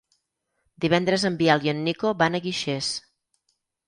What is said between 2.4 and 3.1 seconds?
Guixers.